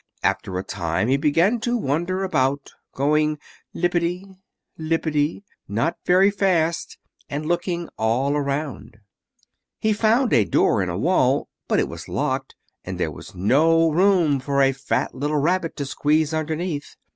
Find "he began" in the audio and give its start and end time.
1.09-1.59